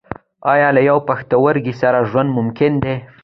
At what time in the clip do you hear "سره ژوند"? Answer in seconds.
1.81-2.29